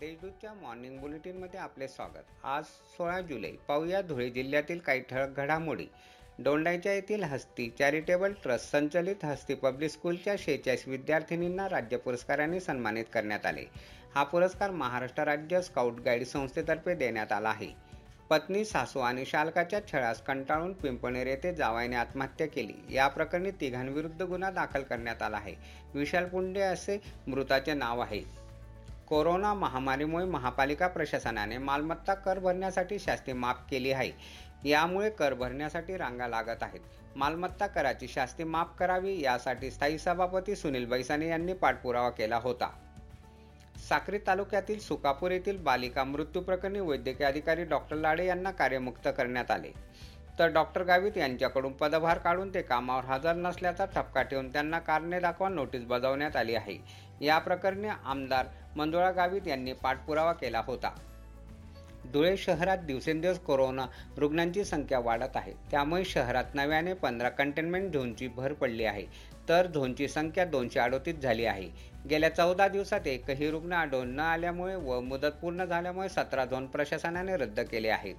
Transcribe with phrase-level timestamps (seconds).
[0.00, 2.24] देशदूतच्या morning बुलेटिनमध्ये आपले स्वागत.
[2.44, 5.86] आज सोळा जुलै पाहूया धुळे जिल्ह्यातील काही ठळक घडामोडी.
[6.38, 13.46] दोंडाईच्या येथील हस्ती चॅरिटेबल ट्रस्ट संचलित हस्ती पब्लिक स्कूलच्या शेहेचाळीस विद्यार्थिनींना राज्य पुरस्काराने सन्मानित करण्यात
[13.46, 13.64] आले.
[14.14, 17.70] हा पुरस्कार महाराष्ट्र राज्य स्काउट गाईड संस्थेतर्फे देण्यात आला आहे.
[18.30, 22.94] पत्नी सासू आणि शालकाच्या छळास कंटाळून पिंपणेर येथे जावाईने आत्महत्या केली.
[22.94, 25.54] या प्रकरणी तिघांविरुद्ध गुन्हा दाखल करण्यात आला आहे.
[25.94, 28.47] विशाल पुंडे असे मृताचे नाव आहे.
[29.08, 34.12] कोरोना महामारीमुळे महापालिका प्रशासनाने मालमत्ता कर भरण्यासाठी शास्ती माफ केली आहे.
[34.64, 36.80] यामुळे कर भरण्यासाठी रांगा लागत आहेत.
[37.16, 42.70] मालमत्ता कराची शास्ती माफ करावी यासाठी स्थायी सभापती सुनील बैसाने यांनी पाठपुरावा केला होता.
[43.88, 49.72] साक्री तालुक्यातील सुकापूर येथील बालिका मृत्यू प्रकरणी वैद्यकीय अधिकारी डॉक्टर लाडे यांना कार्यमुक्त करण्यात आले.
[50.38, 55.48] तर डॉक्टर गावित यांच्याकडून पदभार काढून ते कामावर हजर नसल्याचा ठपका ठेवून त्यांना कारणे दाखवा
[55.48, 56.78] नोटीस बजावण्यात आली आहे.
[57.20, 58.46] या प्रकरणी आमदार
[58.76, 60.90] मंजुळा गावित यांनी पाठपुरावा केला होता.
[62.12, 65.52] धुळे शहरात दिवसेंदिवस कोरोना रुग्णांची संख्या वाढत आहे.
[65.70, 69.06] त्यामुळे शहरात नव्याने पंधरा कंटेनमेंट झोनची भर पडली आहे.
[69.48, 71.68] तर झोनची संख्या दोनशे अडोतीस झाली आहे.
[72.10, 77.36] गेल्या चौदा दिवसात एकही रुग्ण आढळून न आल्यामुळे व मुदत पूर्ण झाल्यामुळे सतरा झोन प्रशासनाने
[77.36, 78.14] रद्द केले आहेत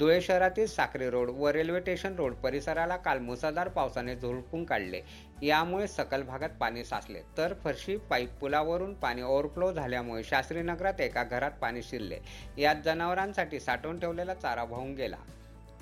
[0.00, 5.00] धुळे शहरातील साखरे रोड व रेल्वे स्टेशन रोड परिसराला काल मुसळधार पावसाने झोडपून काढले.
[5.42, 7.20] यामुळे सकल भागात पाणी साचले.
[7.38, 12.18] तर फरशी पाईप पुलावरून पाणी ओव्हरफ्लो झाल्यामुळे शास्त्रीनगरात एका घरात पाणी शिरले.
[12.58, 15.16] यात जनावरांसाठी साठवून ठेवलेला चारा वाहून गेला.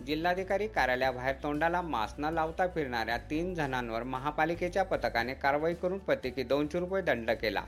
[0.06, 6.78] जिल्हाधिकारी कार्यालयाबाहेर तोंडाला मास्क न लावता फिरणाऱ्या तीन जणांवर महापालिकेच्या पथकाने कारवाई करून प्रत्येकी दोनशे
[6.78, 7.62] रुपये दंड केला.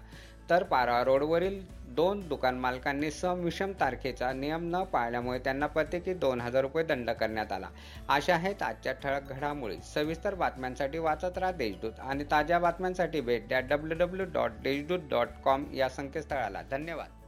[0.50, 1.60] तर पारा रोडवरील
[2.00, 7.52] दोन दुकान मालकांनी समविषम तारखेचा नियम न पाळल्यामुळे त्यांना प्रत्येकी दोन हजार रुपये दंड करण्यात
[7.52, 7.68] आला.
[8.08, 9.76] अशा आहेत आजच्या ठळक घडामोडी.
[9.94, 15.40] सविस्तर बातम्यांसाठी वाचत राहा देशदूत आणि ताज्या बातम्यांसाठी भेट द्या W W dot Deshdoot dot
[15.44, 16.62] com या संकेतस्थळाला.
[16.70, 17.19] धन्यवाद.